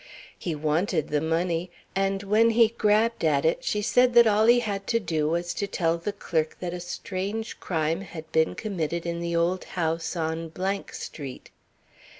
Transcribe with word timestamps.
He 0.35 0.55
wanted 0.55 1.09
the 1.09 1.21
money, 1.21 1.69
and 1.95 2.23
when 2.23 2.49
he 2.49 2.69
grabbed 2.69 3.23
at 3.23 3.45
it 3.45 3.63
she 3.63 3.83
said 3.83 4.15
that 4.15 4.25
all 4.25 4.47
he 4.47 4.61
had 4.61 4.87
to 4.87 4.99
do 4.99 5.29
was 5.29 5.53
to 5.53 5.67
tell 5.67 5.99
the 5.99 6.11
clerk 6.11 6.57
that 6.59 6.73
a 6.73 6.79
strange 6.79 7.59
crime 7.59 8.01
had 8.01 8.31
been 8.31 8.55
committed 8.55 9.05
in 9.05 9.19
the 9.19 9.35
old 9.35 9.63
house 9.77 10.15
on 10.15 10.51
Street. 10.91 11.51